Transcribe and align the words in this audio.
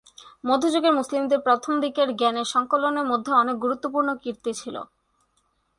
মধ্যযুগের 0.43 0.93
মুসলিমদের 0.93 1.39
প্রথমদিকের 1.39 2.09
জ্ঞানের 2.15 2.47
সংকলনের 2.53 3.05
মধ্যে 3.05 3.31
অনেক 3.33 3.55
গুরুত্বপূর্ণ 3.59 4.09
কীর্তি 4.23 4.51
ছিল। 4.53 4.75